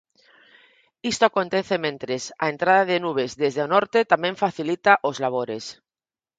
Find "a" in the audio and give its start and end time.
2.43-2.45